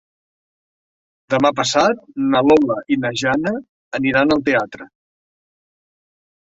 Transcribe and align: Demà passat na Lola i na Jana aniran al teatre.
Demà 1.33 1.51
passat 1.59 2.01
na 2.33 2.43
Lola 2.49 2.79
i 2.97 2.99
na 3.05 3.13
Jana 3.25 3.55
aniran 4.03 4.39
al 4.41 4.45
teatre. 4.53 4.93